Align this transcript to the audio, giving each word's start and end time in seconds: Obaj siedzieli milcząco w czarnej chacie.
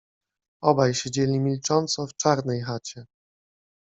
Obaj 0.61 0.93
siedzieli 0.93 1.39
milcząco 1.39 2.07
w 2.07 2.13
czarnej 2.15 2.61
chacie. 2.61 3.05